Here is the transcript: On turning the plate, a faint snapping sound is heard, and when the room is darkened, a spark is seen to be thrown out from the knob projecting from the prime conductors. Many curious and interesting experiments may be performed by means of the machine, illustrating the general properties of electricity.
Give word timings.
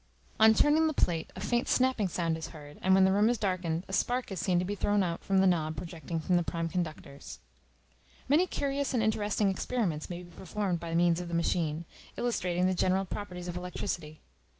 On 0.39 0.55
turning 0.55 0.87
the 0.87 0.95
plate, 0.95 1.29
a 1.35 1.39
faint 1.39 1.67
snapping 1.67 2.07
sound 2.07 2.35
is 2.35 2.47
heard, 2.47 2.79
and 2.81 2.95
when 2.95 3.05
the 3.05 3.11
room 3.11 3.29
is 3.29 3.37
darkened, 3.37 3.85
a 3.87 3.93
spark 3.93 4.31
is 4.31 4.39
seen 4.39 4.57
to 4.57 4.65
be 4.65 4.73
thrown 4.73 5.03
out 5.03 5.23
from 5.23 5.37
the 5.37 5.45
knob 5.45 5.75
projecting 5.75 6.19
from 6.19 6.37
the 6.37 6.43
prime 6.43 6.67
conductors. 6.69 7.37
Many 8.27 8.47
curious 8.47 8.95
and 8.95 9.03
interesting 9.03 9.47
experiments 9.51 10.09
may 10.09 10.23
be 10.23 10.31
performed 10.31 10.79
by 10.79 10.95
means 10.95 11.21
of 11.21 11.27
the 11.27 11.35
machine, 11.35 11.85
illustrating 12.17 12.65
the 12.65 12.73
general 12.73 13.05
properties 13.05 13.47
of 13.47 13.55
electricity. 13.55 14.21